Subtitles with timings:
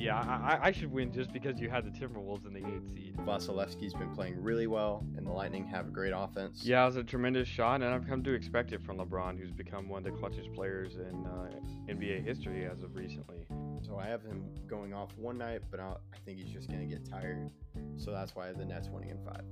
[0.00, 3.16] Yeah, I, I should win just because you had the Timberwolves in the eighth seed.
[3.18, 6.64] Vasilevskiy's been playing really well, and the Lightning have a great offense.
[6.64, 9.50] Yeah, it was a tremendous shot, and I've come to expect it from LeBron, who's
[9.50, 11.50] become one of the clutchest players in uh,
[11.92, 13.44] NBA history as of recently.
[13.82, 16.80] So I have him going off one night, but I'll, I think he's just going
[16.80, 17.50] to get tired.
[17.98, 19.44] So that's why the Nets winning in five.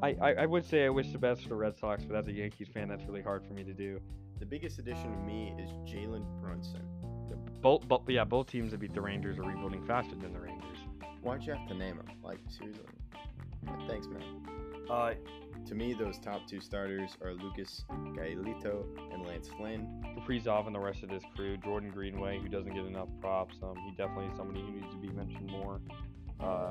[0.00, 2.28] I, I, I would say I wish the best for the Red Sox, but as
[2.28, 4.00] a Yankees fan, that's really hard for me to do.
[4.38, 6.86] The biggest addition to me is Jalen Brunson.
[7.60, 10.78] Both, both, yeah, both teams that beat the Rangers are rebuilding faster than the Rangers.
[11.22, 12.06] Why'd you have to name him?
[12.22, 12.84] Like seriously?
[13.86, 14.22] Thanks, man.
[14.88, 15.14] Uh,
[15.66, 20.02] To me, those top two starters are Lucas Giolito and Lance Lynn.
[20.16, 21.56] Kaprizov and the rest of his crew.
[21.58, 23.56] Jordan Greenway, who doesn't get enough props.
[23.62, 25.80] Um, he definitely is somebody who needs to be mentioned more.
[26.40, 26.70] Uh,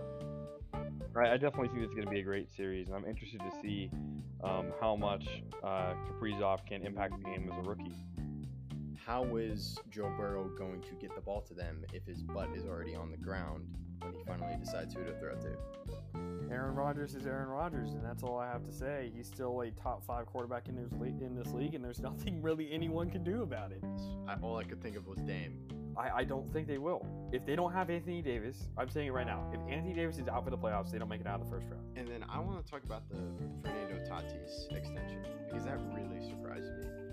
[1.15, 3.51] I I definitely think it's going to be a great series, and I'm interested to
[3.61, 3.91] see
[4.43, 5.27] um, how much
[5.63, 7.93] uh, Kaprizov can impact the game as a rookie.
[9.07, 12.65] How is Joe Burrow going to get the ball to them if his butt is
[12.65, 13.63] already on the ground
[14.01, 15.55] when he finally decides who to throw to?
[16.51, 19.09] Aaron Rodgers is Aaron Rodgers, and that's all I have to say.
[19.15, 22.41] He's still a top five quarterback in this league, in this league and there's nothing
[22.41, 23.81] really anyone can do about it.
[24.27, 25.57] I, all I could think of was Dame.
[25.95, 27.07] I, I don't think they will.
[27.31, 29.49] If they don't have Anthony Davis, I'm saying it right now.
[29.53, 31.55] If Anthony Davis is out for the playoffs, they don't make it out of the
[31.55, 31.85] first round.
[31.95, 33.15] And then I want to talk about the
[33.63, 37.06] Fernando Tatis extension because that really surprised me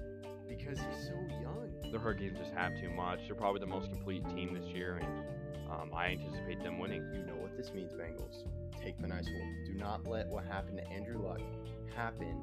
[0.49, 1.71] because he's so young.
[1.91, 3.21] The Hurricanes just have too much.
[3.27, 7.03] They're probably the most complete team this year, and um, I anticipate them winning.
[7.15, 8.45] You know what this means, Bengals.
[8.83, 9.65] Take the nice one.
[9.67, 11.41] Do not let what happened to Andrew Luck
[11.95, 12.43] happen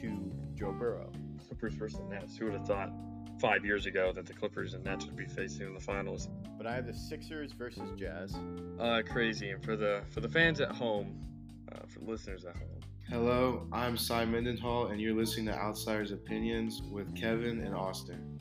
[0.00, 1.10] to Joe Burrow.
[1.46, 2.36] Clippers versus the Nets.
[2.36, 2.90] Who would have thought
[3.40, 6.28] five years ago that the Clippers and Nets would be facing in the finals?
[6.56, 8.34] But I have the Sixers versus Jazz.
[8.78, 9.50] Uh, crazy.
[9.50, 11.20] And for the for the fans at home,
[11.70, 12.68] uh, for the listeners at home,
[13.10, 18.40] Hello, I'm Cy Mendenhall, and you're listening to Outsiders Opinions with Kevin and Austin.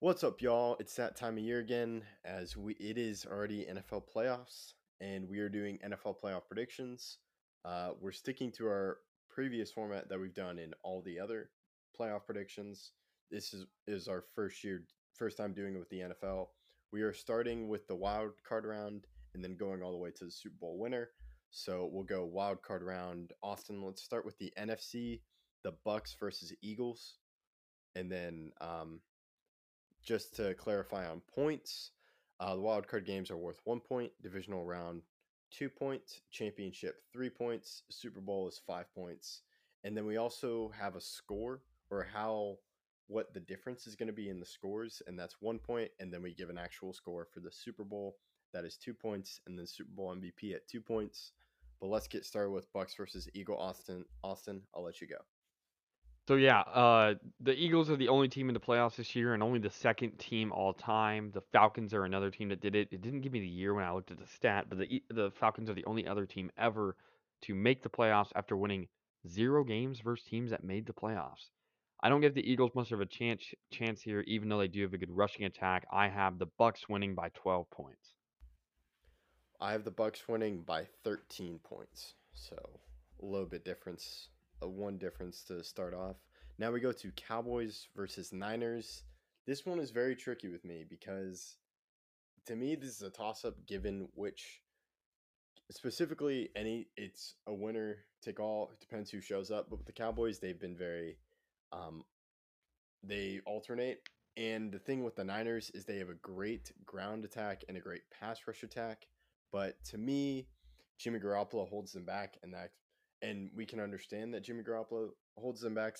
[0.00, 0.76] What's up, y'all?
[0.80, 5.38] It's that time of year again, as we it is already NFL playoffs, and we
[5.38, 7.18] are doing NFL playoff predictions.
[7.64, 11.50] Uh, we're sticking to our previous format that we've done in all the other
[11.98, 12.92] playoff predictions.
[13.30, 14.84] This is is our first year,
[15.14, 16.48] first time doing it with the NFL.
[16.90, 20.24] We are starting with the wild card round and then going all the way to
[20.24, 21.10] the Super Bowl winner.
[21.50, 23.32] So we'll go wild card round.
[23.42, 25.20] Austin, let's start with the NFC,
[25.64, 27.14] the Bucks versus Eagles,
[27.94, 29.00] and then um,
[30.04, 31.92] just to clarify on points,
[32.40, 35.02] uh, the wild card games are worth one point, divisional round
[35.50, 39.42] two points, championship three points, Super Bowl is five points,
[39.84, 42.56] and then we also have a score or how
[43.06, 46.12] what the difference is going to be in the scores, and that's one point, and
[46.12, 48.16] then we give an actual score for the Super Bowl
[48.52, 51.32] that is two points, and then Super Bowl MVP at two points.
[51.80, 53.56] But let's get started with Bucks versus Eagle.
[53.56, 55.18] Austin, Austin, I'll let you go.
[56.28, 59.42] So yeah, uh, the Eagles are the only team in the playoffs this year, and
[59.42, 61.30] only the second team all time.
[61.32, 62.88] The Falcons are another team that did it.
[62.90, 65.30] It didn't give me the year when I looked at the stat, but the the
[65.40, 66.96] Falcons are the only other team ever
[67.42, 68.88] to make the playoffs after winning
[69.26, 71.48] zero games versus teams that made the playoffs.
[72.00, 74.82] I don't give the Eagles much of a chance chance here, even though they do
[74.82, 75.86] have a good rushing attack.
[75.90, 78.14] I have the Bucks winning by 12 points.
[79.60, 82.14] I have the Bucks winning by 13 points.
[82.34, 82.56] So
[83.20, 84.28] a little bit difference,
[84.62, 86.16] a one difference to start off.
[86.58, 89.02] Now we go to Cowboys versus Niners.
[89.46, 91.56] This one is very tricky with me because
[92.46, 94.62] to me this is a toss up given which
[95.70, 99.92] specifically any it's a winner take all it depends who shows up but with the
[99.92, 101.18] Cowboys they've been very
[101.72, 102.02] um
[103.02, 104.00] they alternate
[104.38, 107.80] and the thing with the Niners is they have a great ground attack and a
[107.80, 109.06] great pass rush attack
[109.52, 110.46] but to me,
[110.98, 112.70] Jimmy Garoppolo holds them back, and that,
[113.22, 115.96] and we can understand that Jimmy Garoppolo holds them back,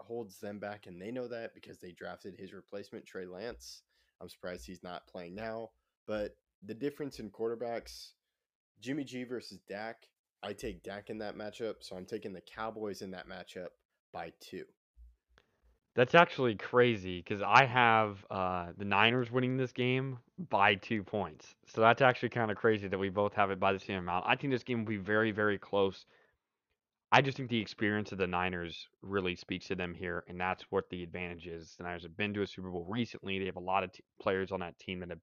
[0.00, 3.82] holds them back, and they know that because they drafted his replacement, Trey Lance.
[4.20, 5.70] I'm surprised he's not playing now,
[6.06, 8.12] but the difference in quarterbacks,
[8.80, 10.08] Jimmy G versus Dak,
[10.42, 13.68] I take Dak in that matchup, so I'm taking the Cowboys in that matchup
[14.12, 14.64] by two.
[15.98, 21.56] That's actually crazy because I have uh, the Niners winning this game by two points.
[21.66, 24.24] So that's actually kind of crazy that we both have it by the same amount.
[24.28, 26.06] I think this game will be very, very close.
[27.10, 30.62] I just think the experience of the Niners really speaks to them here, and that's
[30.70, 31.74] what the advantage is.
[31.76, 33.40] The Niners have been to a Super Bowl recently.
[33.40, 35.18] They have a lot of t- players on that team that have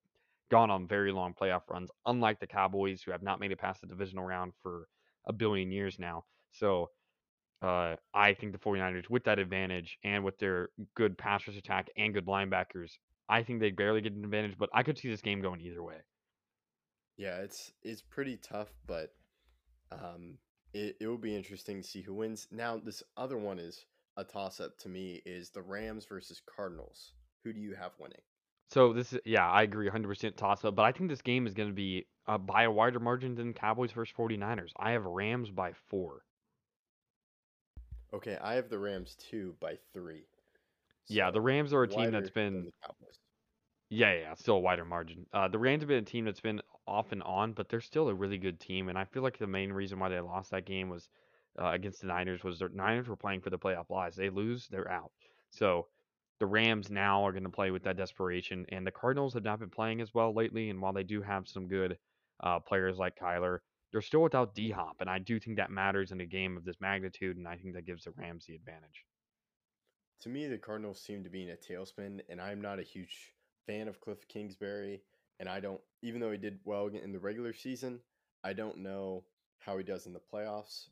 [0.52, 3.80] gone on very long playoff runs, unlike the Cowboys, who have not made it past
[3.80, 4.90] the divisional round for
[5.26, 6.26] a billion years now.
[6.52, 6.90] So
[7.62, 11.90] uh, I think the 49ers, with that advantage and with their good pass rush attack
[11.98, 12.92] and good linebackers,
[13.30, 15.82] I think they barely get an advantage, but I could see this game going either
[15.82, 15.96] way.
[17.18, 19.14] Yeah, it's it's pretty tough, but
[19.92, 20.38] um,
[20.74, 22.48] it, it will be interesting to see who wins.
[22.52, 23.86] Now, this other one is
[24.18, 27.14] a toss up to me is the Rams versus Cardinals.
[27.44, 28.22] Who do you have winning?
[28.72, 31.54] So this is yeah, I agree 100% toss up, but I think this game is
[31.54, 34.72] going to be uh, by a wider margin than Cowboys versus 49ers.
[34.78, 36.22] I have Rams by 4.
[38.16, 40.24] Okay, I have the Rams two by three.
[41.10, 42.72] Yeah, the Rams are a team that's been
[43.90, 45.26] yeah, yeah, still a wider margin.
[45.34, 48.08] Uh, the Rams have been a team that's been off and on, but they're still
[48.08, 50.66] a really good team, and I feel like the main reason why they lost that
[50.66, 51.10] game was
[51.60, 54.16] uh, against the Niners was the Niners were playing for the playoff lives.
[54.16, 55.12] They lose, they're out.
[55.52, 55.88] So
[56.40, 59.60] the Rams now are going to play with that desperation, and the Cardinals have not
[59.60, 60.70] been playing as well lately.
[60.70, 61.98] And while they do have some good
[62.42, 63.60] uh, players like Kyler,
[63.96, 66.66] they're still without D Hop, and I do think that matters in a game of
[66.66, 69.06] this magnitude, and I think that gives the Rams the advantage.
[70.24, 73.32] To me, the Cardinals seem to be in a tailspin, and I'm not a huge
[73.66, 75.02] fan of Cliff Kingsbury.
[75.40, 78.02] And I don't, even though he did well in the regular season,
[78.44, 79.24] I don't know
[79.60, 80.88] how he does in the playoffs.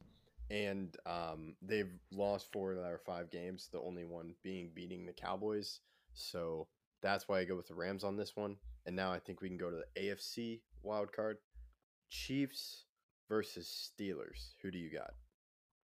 [0.50, 5.12] And um, they've lost four of their five games, the only one being beating the
[5.12, 5.82] Cowboys.
[6.14, 6.70] So
[7.02, 8.56] that's why I go with the Rams on this one.
[8.86, 11.40] And now I think we can go to the AFC wild card
[12.10, 12.86] Chiefs
[13.34, 14.54] versus Steelers.
[14.62, 15.12] Who do you got?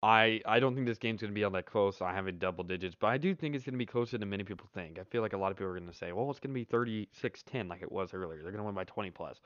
[0.04, 2.00] I I don't think this game's going to be all that close.
[2.00, 4.30] I have it double digits, but I do think it's going to be closer than
[4.30, 5.00] many people think.
[5.00, 6.60] I feel like a lot of people are going to say, well, it's going to
[6.60, 8.40] be 36-10 like it was earlier.
[8.40, 9.40] They're going to win by 20 plus.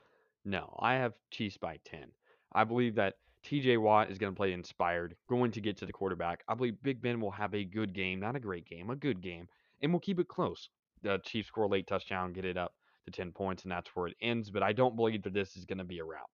[0.44, 2.08] No, I have Chiefs by 10.
[2.52, 3.14] I believe that
[3.46, 6.44] TJ Watt is going to play inspired, going to get to the quarterback.
[6.46, 9.22] I believe Big Ben will have a good game, not a great game, a good
[9.22, 9.48] game,
[9.80, 10.68] and we'll keep it close.
[11.02, 12.74] The Chiefs score late touchdown, get it up
[13.06, 14.50] to 10 points, and that's where it ends.
[14.50, 16.28] But I don't believe that this is going to be a rout.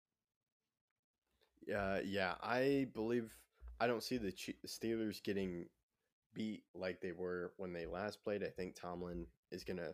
[1.75, 3.35] Uh, yeah, I believe
[3.79, 4.33] I don't see the
[4.67, 5.65] Steelers getting
[6.33, 8.43] beat like they were when they last played.
[8.43, 9.93] I think Tomlin is gonna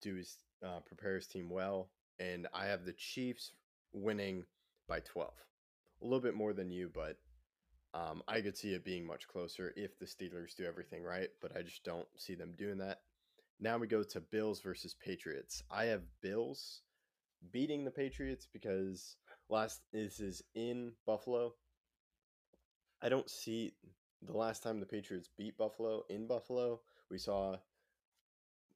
[0.00, 1.88] do his uh, prepare his team well,
[2.18, 3.52] and I have the Chiefs
[3.92, 4.44] winning
[4.88, 5.34] by twelve,
[6.00, 7.18] a little bit more than you, but
[7.94, 11.28] um, I could see it being much closer if the Steelers do everything right.
[11.40, 13.00] But I just don't see them doing that.
[13.60, 15.62] Now we go to Bills versus Patriots.
[15.70, 16.80] I have Bills
[17.52, 19.16] beating the Patriots because
[19.52, 21.52] last this is in Buffalo.
[23.02, 23.74] I don't see
[24.22, 26.80] the last time the Patriots beat Buffalo in Buffalo.
[27.10, 27.56] We saw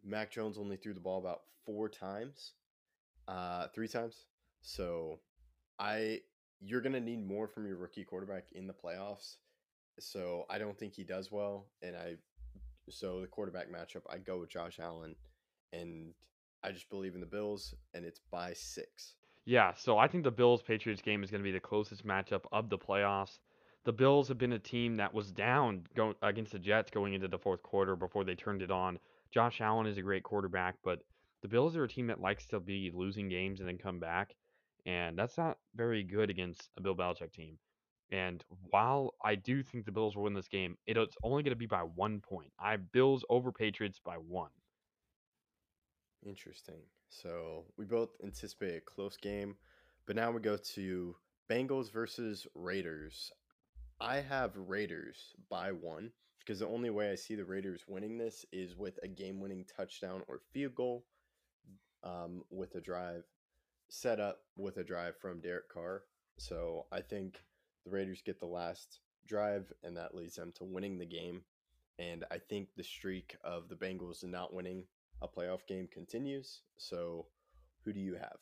[0.04, 2.52] Mac Jones only threw the ball about four times,
[3.26, 4.26] uh, three times.
[4.60, 5.18] So
[5.78, 6.20] I
[6.60, 9.36] you're gonna need more from your rookie quarterback in the playoffs.
[9.98, 12.16] So I don't think he does well, and I
[12.90, 15.16] so the quarterback matchup I go with Josh Allen,
[15.72, 16.12] and
[16.62, 19.15] I just believe in the Bills, and it's by six.
[19.46, 22.44] Yeah, so I think the Bills Patriots game is going to be the closest matchup
[22.52, 23.38] of the playoffs.
[23.84, 27.28] The Bills have been a team that was down going against the Jets going into
[27.28, 28.98] the fourth quarter before they turned it on.
[29.30, 31.00] Josh Allen is a great quarterback, but
[31.42, 34.34] the Bills are a team that likes to be losing games and then come back,
[34.84, 37.58] and that's not very good against a Bill Belichick team.
[38.10, 41.56] And while I do think the Bills will win this game, it's only going to
[41.56, 42.52] be by one point.
[42.58, 44.50] I Bills over Patriots by one.
[46.26, 46.80] Interesting.
[47.08, 49.56] So we both anticipate a close game,
[50.06, 51.14] but now we go to
[51.48, 53.30] Bengals versus Raiders.
[54.00, 58.44] I have Raiders by one because the only way I see the Raiders winning this
[58.52, 61.04] is with a game winning touchdown or field goal
[62.02, 63.24] um, with a drive
[63.88, 66.02] set up with a drive from Derek Carr.
[66.38, 67.40] So I think
[67.84, 71.42] the Raiders get the last drive, and that leads them to winning the game.
[71.98, 74.84] And I think the streak of the Bengals not winning
[75.22, 76.60] a playoff game continues.
[76.76, 77.26] So,
[77.84, 78.36] who do you have?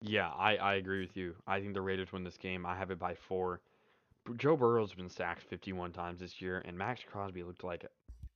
[0.00, 1.34] Yeah, I, I agree with you.
[1.46, 2.66] I think the Raiders win this game.
[2.66, 3.60] I have it by four.
[4.36, 7.86] Joe Burrow's been sacked 51 times this year, and Maxx Crosby looked like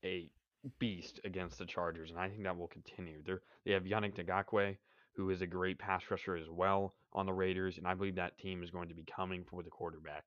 [0.04, 0.30] a
[0.78, 3.22] beast against the Chargers, and I think that will continue.
[3.24, 4.76] They're, they have Yannick Ngakoue,
[5.14, 8.38] who is a great pass rusher as well on the Raiders, and I believe that
[8.38, 10.24] team is going to be coming for the quarterback.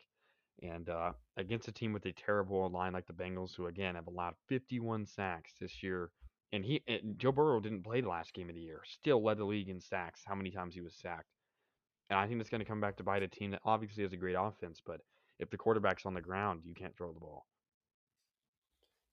[0.62, 4.08] And uh, against a team with a terrible line like the Bengals, who again have
[4.08, 6.12] allowed 51 sacks this year,
[6.54, 9.40] and he and Joe Burrow didn't play the last game of the year, still led
[9.40, 10.22] the league in sacks.
[10.24, 11.34] How many times he was sacked?
[12.10, 14.14] And I think that's going to come back to bite a team that obviously has
[14.14, 15.02] a great offense, but
[15.40, 17.48] if the quarterback's on the ground, you can't throw the ball.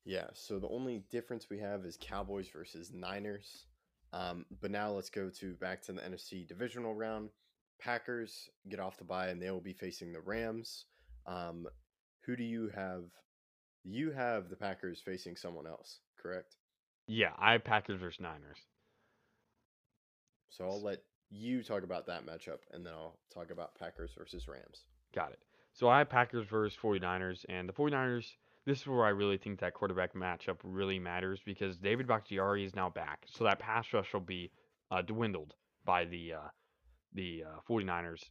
[0.04, 3.64] Yeah, so the only difference we have is Cowboys versus Niners.
[4.12, 7.30] Um, but now let's go to back to the NFC divisional round.
[7.80, 10.87] Packers get off the bye and they will be facing the Rams.
[11.26, 11.66] Um,
[12.26, 13.04] who do you have?
[13.85, 16.56] You have the Packers facing someone else, correct?
[17.12, 18.59] Yeah, I have Packers versus Niners.
[20.49, 24.47] So I'll let you talk about that matchup and then I'll talk about Packers versus
[24.47, 24.85] Rams.
[25.12, 25.40] Got it.
[25.73, 28.26] So I have Packers versus 49ers, and the 49ers,
[28.64, 32.76] this is where I really think that quarterback matchup really matters because David Bakhtiari is
[32.76, 33.25] now back.
[33.26, 34.52] So that pass rush will be
[34.93, 36.49] uh, dwindled by the uh,
[37.14, 38.23] the uh, 49ers,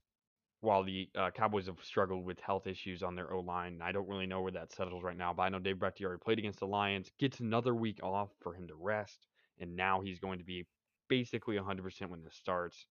[0.61, 3.79] while the uh, Cowboys have struggled with health issues on their O line.
[3.81, 6.39] I don't really know where that settles right now, but I know David Bakhtiari played
[6.39, 9.27] against the Lions, gets another week off for him to rest,
[9.59, 10.65] and now he's going to be
[11.07, 12.85] basically 100% when this starts.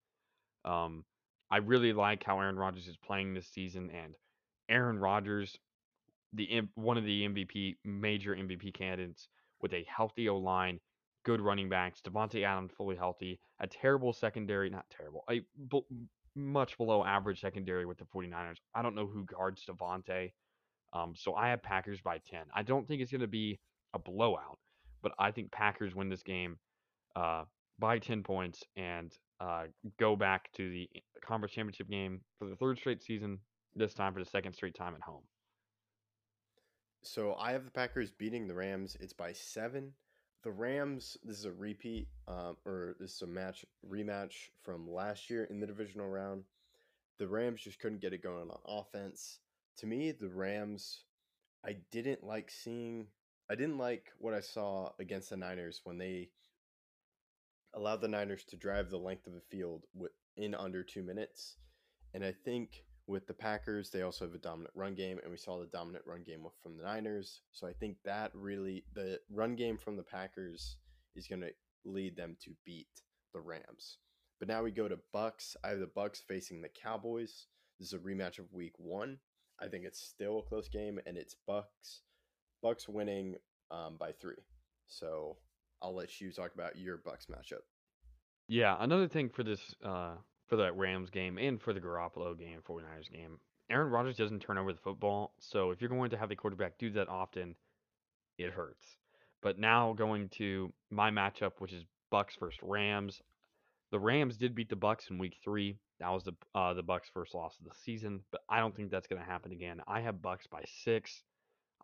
[0.63, 1.03] Um,
[1.51, 4.15] I really like how Aaron Rodgers is playing this season, and
[4.69, 5.57] Aaron Rodgers,
[6.33, 9.27] the one of the MVP major MVP candidates
[9.61, 10.79] with a healthy O line,
[11.23, 15.25] good running backs, Davante Adams fully healthy, a terrible secondary, not terrible,
[16.37, 18.57] much below average secondary with the 49ers.
[18.73, 20.31] I don't know who guards Davante.
[20.93, 22.41] Um, so I have Packers by 10.
[22.53, 23.59] I don't think it's going to be
[23.93, 24.59] a blowout,
[25.01, 26.57] but I think Packers win this game
[27.15, 27.43] uh,
[27.79, 29.63] by 10 points and uh,
[29.99, 30.89] go back to the
[31.25, 33.39] conference championship game for the third straight season,
[33.75, 35.23] this time for the second straight time at home.
[37.03, 38.97] So I have the Packers beating the Rams.
[38.99, 39.93] It's by seven.
[40.47, 45.29] The Rams, this is a repeat, um, or this is a match rematch from last
[45.29, 46.45] year in the divisional round.
[47.19, 49.39] The Rams just couldn't get it going on offense.
[49.79, 51.01] To me, the Rams,
[51.65, 53.07] I didn't like seeing.
[53.51, 56.29] I didn't like what I saw against the Niners when they
[57.73, 59.83] allowed the Niners to drive the length of the field
[60.37, 61.57] in under two minutes.
[62.13, 65.37] And I think with the Packers, they also have a dominant run game, and we
[65.37, 67.41] saw the dominant run game from the Niners.
[67.51, 70.75] So I think that really, the run game from the Packers
[71.15, 71.51] is going to
[71.85, 72.87] lead them to beat
[73.33, 73.97] the Rams.
[74.39, 75.55] But now we go to Bucks.
[75.63, 77.47] I have the Bucks facing the Cowboys.
[77.79, 79.17] This is a rematch of Week One.
[79.59, 82.01] I think it's still a close game, and it's Bucks.
[82.61, 83.35] Bucks winning
[83.71, 84.35] um, by three.
[84.87, 85.37] So
[85.81, 87.63] I'll let you talk about your Bucks matchup.
[88.47, 90.15] Yeah, another thing for this uh,
[90.47, 93.39] for that Rams game and for the Garoppolo game, 49ers game.
[93.69, 96.77] Aaron Rodgers doesn't turn over the football, so if you're going to have the quarterback
[96.77, 97.55] do that often,
[98.37, 98.95] it hurts.
[99.41, 103.21] But now going to my matchup, which is Bucks versus Rams.
[103.91, 105.77] The Rams did beat the Bucks in Week Three.
[105.99, 108.89] That was the uh, the Bucks' first loss of the season, but I don't think
[108.89, 109.81] that's going to happen again.
[109.87, 111.23] I have Bucks by six.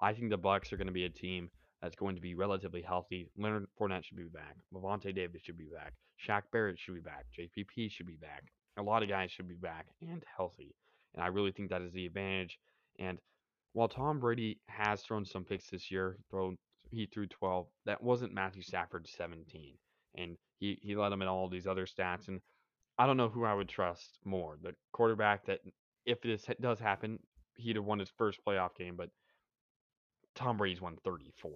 [0.01, 1.49] I think the Bucks are going to be a team
[1.81, 3.29] that's going to be relatively healthy.
[3.37, 4.55] Leonard Fournette should be back.
[4.73, 5.93] Lavonte Davis should be back.
[6.27, 7.25] Shaq Barrett should be back.
[7.37, 8.43] JPP should be back.
[8.77, 10.75] A lot of guys should be back and healthy.
[11.13, 12.57] And I really think that is the advantage.
[12.99, 13.19] And
[13.73, 16.57] while Tom Brady has thrown some picks this year, thrown
[16.89, 19.73] he threw 12, that wasn't Matthew Stafford's 17.
[20.15, 22.27] And he, he led him in all these other stats.
[22.27, 22.39] And
[22.97, 24.57] I don't know who I would trust more.
[24.61, 25.59] The quarterback that,
[26.05, 27.19] if this does happen,
[27.57, 29.09] he'd have won his first playoff game, but
[30.35, 31.51] Tom Brady's won 34.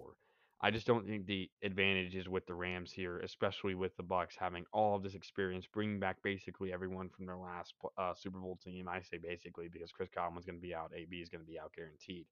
[0.60, 4.34] I just don't think the advantage is with the Rams here, especially with the Bucks
[4.38, 8.58] having all of this experience, bringing back basically everyone from their last uh, Super Bowl
[8.64, 8.88] team.
[8.88, 11.60] I say basically because Chris Godwin's going to be out, AB is going to be
[11.60, 12.26] out guaranteed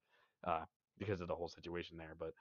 [0.45, 0.65] uh,
[0.99, 2.17] because of the whole situation there.
[2.19, 2.33] But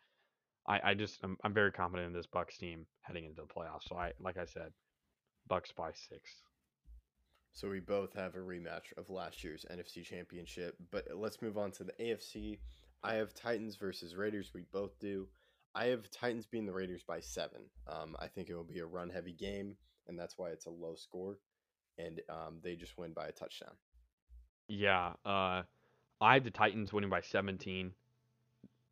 [0.68, 3.88] I, I just I'm, I'm very confident in this Bucks team heading into the playoffs.
[3.88, 4.72] So I like I said,
[5.48, 6.32] Bucks by six.
[7.52, 11.72] So we both have a rematch of last year's NFC Championship, but let's move on
[11.74, 12.58] to the AFC.
[13.04, 14.52] I have Titans versus Raiders.
[14.54, 15.28] We both do.
[15.76, 17.62] I have Titans being the Raiders by seven.
[17.88, 19.76] Um, I think it will be a run heavy game,
[20.08, 21.38] and that's why it's a low score.
[21.98, 23.74] And um, they just win by a touchdown.
[24.68, 25.64] Yeah, uh,
[26.22, 27.92] I have the Titans winning by 17.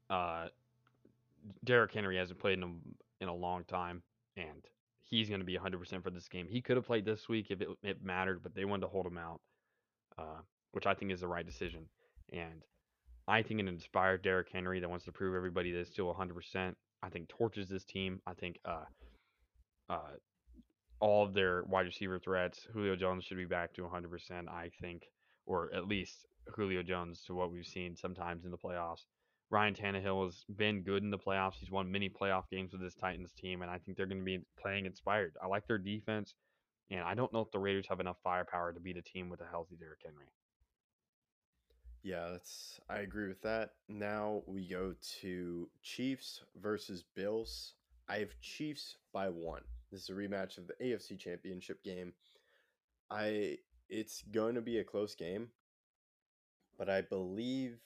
[0.09, 0.47] Uh,
[1.63, 4.03] Derrick Henry hasn't played in a, in a long time,
[4.37, 4.67] and
[5.01, 6.47] he's going to be 100% for this game.
[6.49, 9.05] He could have played this week if it, it mattered, but they wanted to hold
[9.05, 9.41] him out,
[10.17, 11.85] uh, which I think is the right decision.
[12.31, 12.63] And
[13.27, 16.75] I think an inspired Derrick Henry that wants to prove everybody that it's still 100%.
[17.01, 18.21] I think torches this team.
[18.27, 18.85] I think uh,
[19.89, 20.11] uh,
[20.99, 22.67] all of their wide receiver threats.
[22.73, 24.47] Julio Jones should be back to 100%.
[24.49, 25.03] I think,
[25.45, 26.25] or at least
[26.55, 29.05] Julio Jones to what we've seen sometimes in the playoffs.
[29.49, 31.55] Ryan Tannehill has been good in the playoffs.
[31.59, 34.25] He's won many playoff games with this Titans team, and I think they're going to
[34.25, 35.35] be playing inspired.
[35.41, 36.33] I like their defense,
[36.89, 39.41] and I don't know if the Raiders have enough firepower to beat a team with
[39.41, 40.25] a healthy Derrick Henry.
[42.03, 43.71] Yeah, that's I agree with that.
[43.87, 47.73] Now we go to Chiefs versus Bills.
[48.09, 49.63] I have Chiefs by one.
[49.91, 52.13] This is a rematch of the AFC Championship game.
[53.11, 55.49] I it's going to be a close game,
[56.77, 57.79] but I believe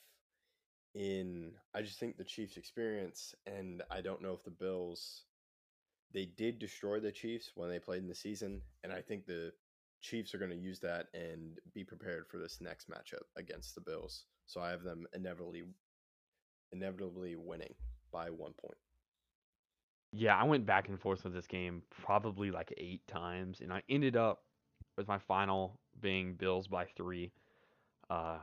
[0.94, 5.24] in I just think the Chiefs experience and I don't know if the Bills
[6.12, 9.52] they did destroy the Chiefs when they played in the season and I think the
[10.00, 13.80] Chiefs are going to use that and be prepared for this next matchup against the
[13.80, 14.24] Bills.
[14.46, 15.64] So I have them inevitably
[16.72, 17.74] inevitably winning
[18.12, 18.78] by one point.
[20.12, 23.82] Yeah, I went back and forth with this game probably like eight times, and I
[23.88, 24.42] ended up
[24.96, 27.30] with my final being Bills by three.
[28.08, 28.38] Uh,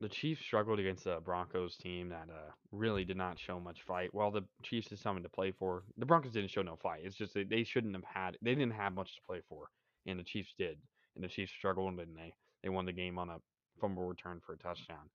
[0.00, 4.12] the Chiefs struggled against the Broncos team that uh, really did not show much fight.
[4.12, 7.02] While the Chiefs is something to play for, the Broncos didn't show no fight.
[7.04, 8.36] It's just that they shouldn't have had.
[8.42, 9.70] They didn't have much to play for
[10.06, 10.78] and the Chiefs did,
[11.14, 12.32] and the Chiefs struggled, and they
[12.62, 13.38] they won the game on a
[13.80, 15.10] fumble return for a touchdown.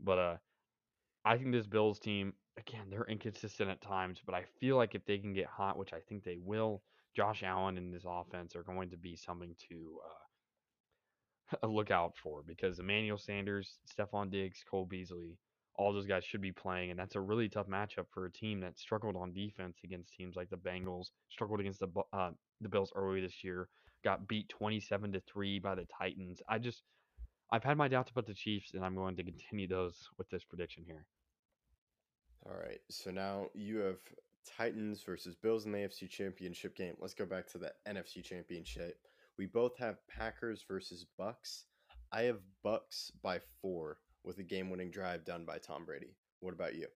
[0.00, 0.36] But uh,
[1.24, 5.04] I think this Bills team again they're inconsistent at times, but I feel like if
[5.06, 6.82] they can get hot, which I think they will,
[7.14, 9.98] Josh Allen and this offense are going to be something to
[11.62, 15.38] uh, look out for because Emmanuel Sanders, Stefon Diggs, Cole Beasley,
[15.76, 18.60] all those guys should be playing, and that's a really tough matchup for a team
[18.60, 22.30] that struggled on defense against teams like the Bengals, struggled against the uh,
[22.60, 23.68] the Bills early this year,
[24.02, 26.40] got beat 27 to three by the Titans.
[26.48, 26.82] I just
[27.50, 30.42] I've had my doubts about the Chiefs, and I'm going to continue those with this
[30.42, 31.04] prediction here.
[32.46, 32.80] All right.
[32.90, 33.98] So now you have
[34.56, 36.94] Titans versus Bills in the AFC Championship game.
[36.98, 38.98] Let's go back to the NFC Championship.
[39.38, 41.64] We both have Packers versus Bucks.
[42.10, 46.14] I have Bucks by four with a game-winning drive done by Tom Brady.
[46.40, 46.86] What about you?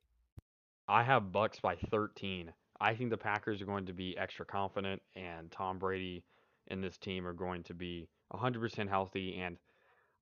[0.88, 2.52] I have Bucks by 13.
[2.80, 6.24] I think the Packers are going to be extra confident, and Tom Brady
[6.68, 9.38] and this team are going to be 100% healthy.
[9.40, 9.56] And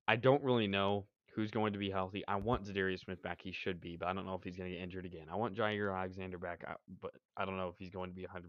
[0.07, 2.23] I don't really know who's going to be healthy.
[2.27, 3.41] I want Za'Darius Smith back.
[3.41, 5.27] He should be, but I don't know if he's going to get injured again.
[5.31, 8.23] I want Jaire Alexander back, uh, but I don't know if he's going to be
[8.23, 8.47] 100%.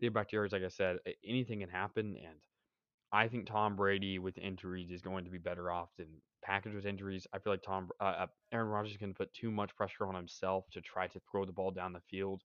[0.00, 2.36] The bacteria, like I said, anything can happen, and
[3.12, 6.06] I think Tom Brady with injuries is going to be better off than
[6.42, 7.26] Packers with injuries.
[7.34, 10.64] I feel like Tom uh, uh, Aaron Rodgers can put too much pressure on himself
[10.72, 12.42] to try to throw the ball down the field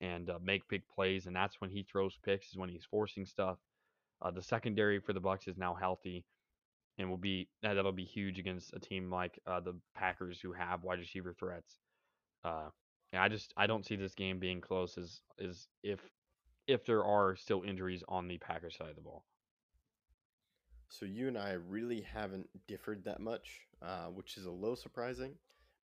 [0.00, 2.48] and uh, make big plays, and that's when he throws picks.
[2.48, 3.58] Is when he's forcing stuff.
[4.22, 6.24] Uh, the secondary for the Bucks is now healthy,
[6.98, 10.84] and will be that'll be huge against a team like uh, the Packers who have
[10.84, 11.78] wide receiver threats.
[12.44, 12.68] Uh,
[13.12, 16.00] I just I don't see this game being close as is if
[16.66, 19.24] if there are still injuries on the Packers side of the ball.
[20.88, 25.32] So you and I really haven't differed that much, uh, which is a little surprising.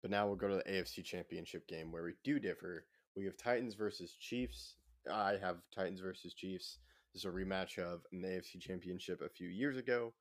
[0.02, 2.86] But now we'll go to the AFC Championship game where we do differ.
[3.16, 4.76] We have Titans versus Chiefs.
[5.12, 6.80] I have Titans versus Chiefs.
[7.16, 10.14] This is a rematch of an AFC Championship a few years ago.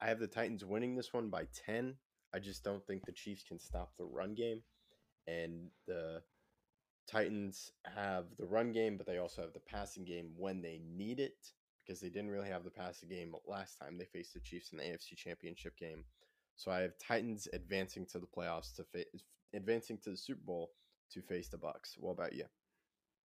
[0.00, 1.96] I have the Titans winning this one by 10.
[2.32, 4.62] I just don't think the Chiefs can stop the run game.
[5.26, 6.22] And the
[7.10, 11.18] Titans have the run game, but they also have the passing game when they need
[11.18, 11.50] it
[11.84, 14.78] because they didn't really have the passing game last time they faced the Chiefs in
[14.78, 16.04] the AFC Championship game.
[16.54, 19.06] So I have Titans advancing to the playoffs to face
[19.52, 20.70] advancing to the Super Bowl
[21.10, 21.96] to face the Bucks.
[21.98, 22.44] What about you?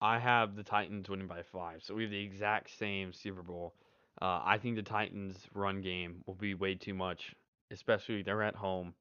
[0.01, 3.75] I have the Titans winning by five, so we have the exact same Super Bowl.
[4.21, 7.35] Uh, I think the Titans' run game will be way too much,
[7.71, 8.95] especially they're at home.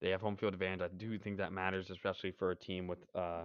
[0.00, 0.90] They have home field advantage.
[0.92, 3.44] I do think that matters, especially for a team with uh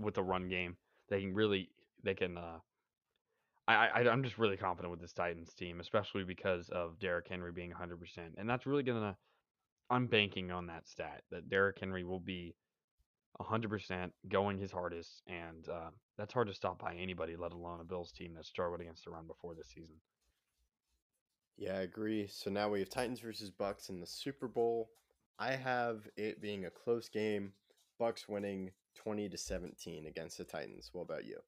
[0.00, 0.76] with a run game.
[1.08, 1.70] They can really
[2.02, 2.38] they can.
[2.38, 2.58] Uh,
[3.66, 7.52] I, I I'm just really confident with this Titans team, especially because of Derrick Henry
[7.52, 9.16] being 100, percent and that's really gonna.
[9.90, 12.54] I'm banking on that stat that Derrick Henry will be
[13.40, 17.84] 100% going his hardest, and uh, that's hard to stop by anybody, let alone a
[17.84, 19.96] Bills team that struggled against the run before this season.
[21.56, 22.26] Yeah, I agree.
[22.26, 24.90] So now we have Titans versus Bucks in the Super Bowl.
[25.38, 27.52] I have it being a close game,
[27.98, 30.90] Bucks winning 20 to 17 against the Titans.
[30.92, 31.38] What about you?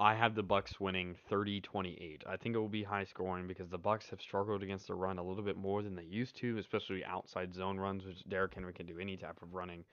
[0.00, 2.22] I have the Bucks winning 30-28.
[2.26, 5.18] I think it will be high scoring because the Bucks have struggled against the run
[5.18, 8.72] a little bit more than they used to, especially outside zone runs, which Derrick Henry
[8.72, 9.84] can do any type of running.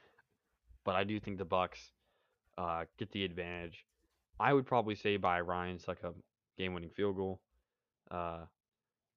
[0.88, 1.91] But I do think the Bucks
[2.58, 3.86] uh, get the advantage.
[4.39, 6.13] I would probably say by Ryan's like a
[6.58, 7.41] game-winning field goal.
[8.10, 8.45] Uh,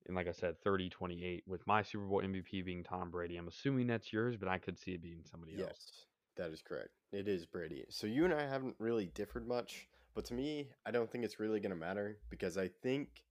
[0.09, 3.37] and like I said, 30-28 with my Super Bowl MVP being Tom Brady.
[3.37, 5.69] I'm assuming that's yours, but I could see it being somebody else.
[5.69, 6.07] Yes,
[6.39, 6.89] that is correct.
[7.13, 7.85] It is Brady.
[7.89, 11.39] So you and I haven't really differed much, but to me, I don't think it's
[11.39, 13.23] really going to matter because I think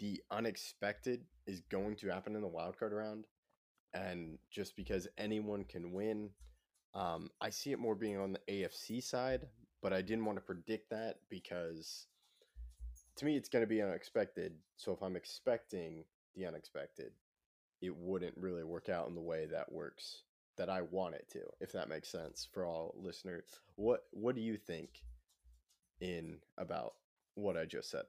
[0.00, 3.24] the unexpected is going to happen in the wild card round.
[3.94, 6.28] And just because anyone can win,
[6.94, 9.46] um, I see it more being on the AFC side,
[9.82, 12.06] but I didn't want to predict that because
[13.16, 14.52] to me, it's going to be unexpected.
[14.76, 16.04] So if I'm expecting
[16.34, 17.12] the unexpected,
[17.80, 20.22] it wouldn't really work out in the way that works
[20.56, 23.44] that I want it to, if that makes sense for all listeners.
[23.76, 25.02] What What do you think
[26.00, 26.94] in about
[27.34, 28.04] what I just said?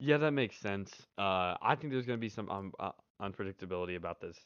[0.00, 0.92] Yeah, that makes sense.
[1.16, 2.90] Uh, I think there's going to be some um, uh,
[3.22, 4.36] unpredictability about this,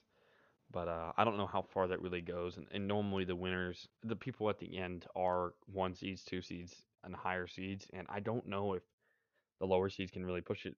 [0.71, 2.57] but uh, I don't know how far that really goes.
[2.57, 6.75] And, and normally the winners, the people at the end, are one seeds, two seeds,
[7.05, 7.87] and higher seeds.
[7.93, 8.83] And I don't know if
[9.61, 10.77] the lower seeds can really push it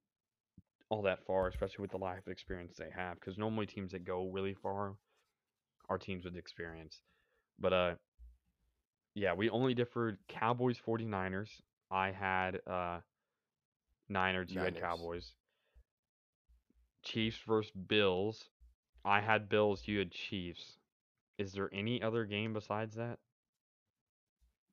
[0.89, 3.19] all that far, especially with the of experience they have.
[3.19, 4.95] Because normally teams that go really far
[5.89, 7.03] are teams with experience.
[7.59, 7.95] But uh,
[9.15, 11.49] yeah, we only differed Cowboys 49ers.
[11.91, 13.01] I had uh,
[14.09, 15.33] Niners, you had Cowboys.
[17.03, 18.45] Chiefs versus Bills.
[19.05, 20.77] I had Bills, you had Chiefs.
[21.39, 23.19] Is there any other game besides that?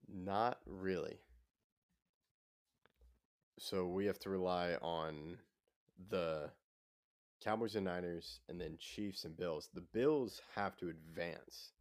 [0.08, 1.20] Not really.
[3.60, 5.38] So we have to rely on
[6.10, 6.50] the
[7.44, 9.70] Cowboys and Niners, and then Chiefs and Bills.
[9.74, 11.72] The Bills have to advance,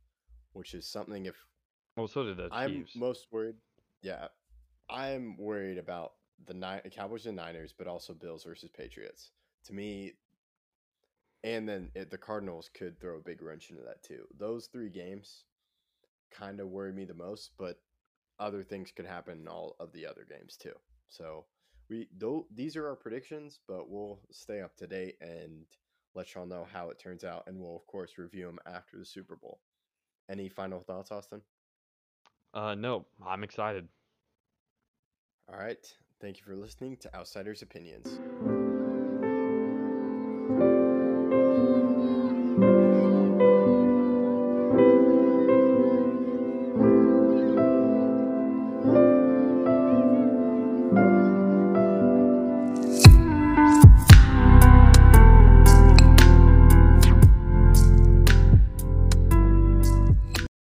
[0.52, 1.34] which is something if
[1.96, 2.96] Well, so did the I'm Chiefs.
[2.96, 3.56] most worried.
[4.02, 4.28] Yeah,
[4.88, 6.12] I'm worried about
[6.46, 9.30] the Ni- Cowboys and Niners, but also Bills versus Patriots.
[9.64, 10.12] To me,
[11.46, 14.24] and then it, the Cardinals could throw a big wrench into that too.
[14.36, 15.44] Those three games
[16.32, 17.78] kind of worry me the most, but
[18.40, 20.74] other things could happen in all of the other games too.
[21.08, 21.46] So
[21.88, 25.64] we though these are our predictions, but we'll stay up to date and
[26.16, 29.04] let y'all know how it turns out, and we'll of course review them after the
[29.04, 29.60] Super Bowl.
[30.28, 31.42] Any final thoughts, Austin?
[32.52, 33.86] Uh, no, I'm excited.
[35.48, 35.86] All right.
[36.20, 38.18] Thank you for listening to Outsiders Opinions.